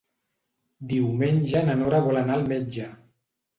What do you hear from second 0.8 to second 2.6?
Diumenge na Nora vol anar al